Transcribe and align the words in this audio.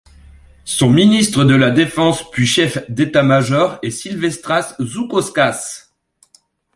Son 0.65 0.89
ministre 0.89 1.43
de 1.45 1.53
la 1.53 1.69
défense 1.69 2.27
puis 2.31 2.47
chef 2.47 2.89
d'état-major 2.89 3.77
est 3.83 3.91
Silvestras 3.91 4.73
Žukauskas. 4.79 5.91